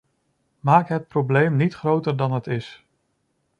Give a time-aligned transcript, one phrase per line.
[0.59, 2.85] Maak het probleem niet groter dan het is.